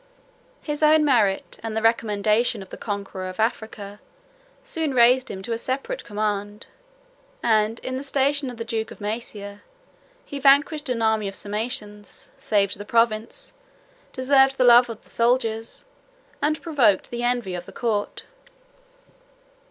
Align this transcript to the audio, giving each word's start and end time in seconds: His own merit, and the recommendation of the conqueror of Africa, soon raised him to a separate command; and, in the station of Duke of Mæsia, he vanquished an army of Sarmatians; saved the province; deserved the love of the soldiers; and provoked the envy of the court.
His 0.63 0.81
own 0.81 1.05
merit, 1.05 1.59
and 1.61 1.77
the 1.77 1.81
recommendation 1.83 2.63
of 2.63 2.71
the 2.71 2.75
conqueror 2.75 3.29
of 3.29 3.39
Africa, 3.39 4.01
soon 4.63 4.95
raised 4.95 5.29
him 5.29 5.43
to 5.43 5.51
a 5.53 5.59
separate 5.59 6.03
command; 6.03 6.65
and, 7.43 7.79
in 7.81 7.97
the 7.97 8.03
station 8.03 8.49
of 8.49 8.57
Duke 8.65 8.89
of 8.89 8.97
Mæsia, 8.97 9.59
he 10.25 10.39
vanquished 10.39 10.89
an 10.89 11.03
army 11.03 11.27
of 11.27 11.35
Sarmatians; 11.35 12.31
saved 12.39 12.79
the 12.79 12.83
province; 12.83 13.53
deserved 14.11 14.57
the 14.57 14.63
love 14.63 14.89
of 14.89 15.03
the 15.03 15.09
soldiers; 15.11 15.85
and 16.41 16.63
provoked 16.63 17.11
the 17.11 17.21
envy 17.21 17.53
of 17.53 17.67
the 17.67 17.71
court. 17.71 18.23